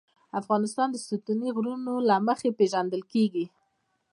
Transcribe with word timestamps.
افغانستان 0.39 0.87
د 0.91 0.97
ستوني 1.05 1.49
غرونه 1.55 1.93
له 2.09 2.15
مخې 2.27 2.49
پېژندل 2.57 3.01
کېږي. 3.13 3.45